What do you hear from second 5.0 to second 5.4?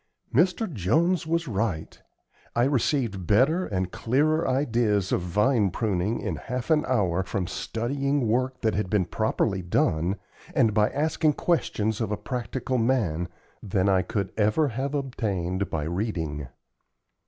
of